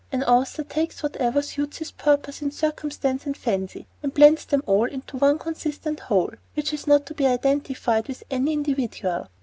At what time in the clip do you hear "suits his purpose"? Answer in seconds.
1.43-2.41